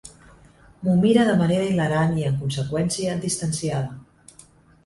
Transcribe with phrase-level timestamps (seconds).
[0.85, 4.37] M'ho mire de manera hilarant i, en conseqüència, distanciada.